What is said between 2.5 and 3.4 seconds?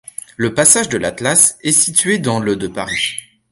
de Paris.